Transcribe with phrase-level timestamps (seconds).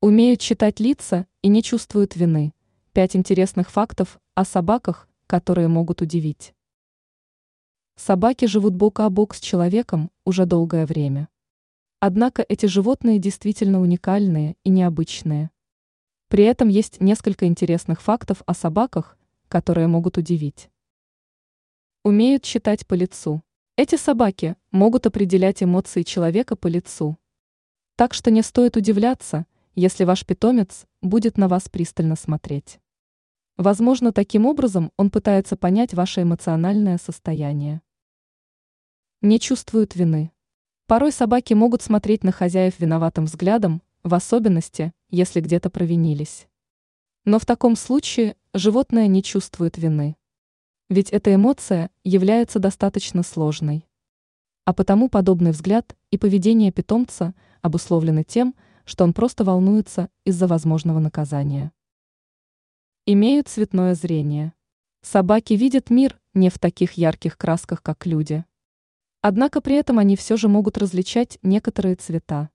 [0.00, 2.54] Умеют читать лица и не чувствуют вины.
[2.92, 6.54] Пять интересных фактов о собаках, которые могут удивить.
[7.96, 11.28] Собаки живут бок о бок с человеком уже долгое время.
[11.98, 15.50] Однако эти животные действительно уникальные и необычные.
[16.28, 19.18] При этом есть несколько интересных фактов о собаках,
[19.48, 20.70] которые могут удивить.
[22.04, 23.42] Умеют читать по лицу.
[23.74, 27.18] Эти собаки могут определять эмоции человека по лицу.
[27.96, 29.44] Так что не стоит удивляться,
[29.78, 32.80] если ваш питомец будет на вас пристально смотреть.
[33.56, 37.80] Возможно, таким образом он пытается понять ваше эмоциональное состояние.
[39.20, 40.32] Не чувствуют вины.
[40.88, 46.48] Порой собаки могут смотреть на хозяев виноватым взглядом, в особенности, если где-то провинились.
[47.24, 50.16] Но в таком случае животное не чувствует вины.
[50.88, 53.86] Ведь эта эмоция является достаточно сложной.
[54.64, 57.32] А потому подобный взгляд и поведение питомца
[57.62, 58.67] обусловлены тем, что
[59.04, 61.72] он просто волнуется из-за возможного наказания.
[63.04, 64.54] Имеют цветное зрение.
[65.02, 68.44] Собаки видят мир не в таких ярких красках, как люди.
[69.20, 72.50] Однако при этом они все же могут различать некоторые цвета.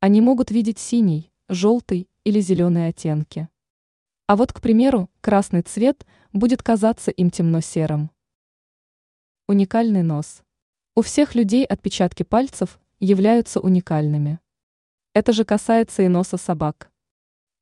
[0.00, 3.48] Они могут видеть синий, желтый или зеленые оттенки.
[4.26, 8.10] А вот, к примеру, красный цвет будет казаться им темно-серым.
[9.48, 10.42] Уникальный нос.
[10.94, 14.40] У всех людей отпечатки пальцев являются уникальными.
[15.14, 16.90] Это же касается и носа собак.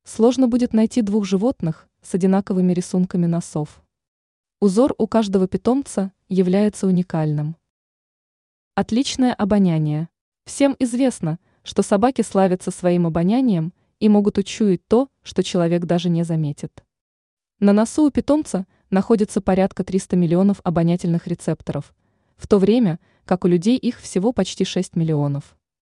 [0.04, 3.82] Сложно будет найти двух животных с одинаковыми рисунками носов.
[4.58, 7.56] Узор у каждого питомца является уникальным.
[8.74, 10.08] Отличное обоняние.
[10.46, 16.22] Всем известно, что собаки славятся своим обонянием и могут учуять то, что человек даже не
[16.22, 16.82] заметит.
[17.60, 21.94] На носу у питомца находится порядка 300 миллионов обонятельных рецепторов,
[22.38, 25.54] в то время как у людей их всего почти 6 миллионов.